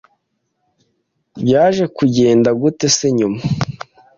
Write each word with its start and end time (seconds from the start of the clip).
Byaje 1.43 1.83
kugenda 1.97 2.49
gute 2.59 2.87
se 2.95 3.07
nyuma 3.17 3.39